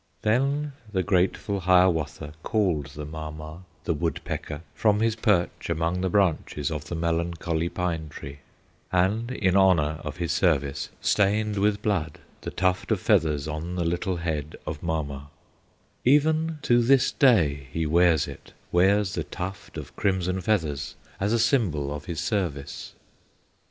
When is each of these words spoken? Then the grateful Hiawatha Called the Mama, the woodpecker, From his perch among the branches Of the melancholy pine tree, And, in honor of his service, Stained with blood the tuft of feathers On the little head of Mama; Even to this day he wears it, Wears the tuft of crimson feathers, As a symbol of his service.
Then 0.23 0.73
the 0.91 1.03
grateful 1.03 1.59
Hiawatha 1.59 2.33
Called 2.41 2.87
the 2.87 3.05
Mama, 3.05 3.65
the 3.83 3.93
woodpecker, 3.93 4.61
From 4.73 4.99
his 4.99 5.15
perch 5.15 5.69
among 5.69 6.01
the 6.01 6.09
branches 6.09 6.71
Of 6.71 6.85
the 6.85 6.95
melancholy 6.95 7.69
pine 7.69 8.09
tree, 8.09 8.39
And, 8.91 9.29
in 9.29 9.55
honor 9.55 9.99
of 10.03 10.17
his 10.17 10.31
service, 10.31 10.89
Stained 11.01 11.59
with 11.59 11.83
blood 11.83 12.17
the 12.41 12.49
tuft 12.49 12.89
of 12.91 12.99
feathers 12.99 13.47
On 13.47 13.75
the 13.75 13.85
little 13.85 14.15
head 14.17 14.55
of 14.65 14.81
Mama; 14.81 15.29
Even 16.03 16.57
to 16.63 16.81
this 16.81 17.11
day 17.11 17.67
he 17.71 17.85
wears 17.85 18.27
it, 18.27 18.53
Wears 18.71 19.13
the 19.13 19.25
tuft 19.25 19.77
of 19.77 19.95
crimson 19.95 20.41
feathers, 20.41 20.95
As 21.19 21.31
a 21.31 21.37
symbol 21.37 21.93
of 21.93 22.05
his 22.05 22.19
service. 22.19 22.95